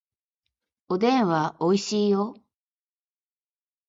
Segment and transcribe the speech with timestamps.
[0.89, 2.35] おでんはおいしいよ